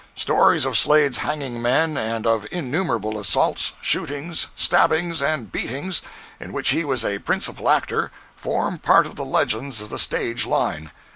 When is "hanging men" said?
1.19-1.95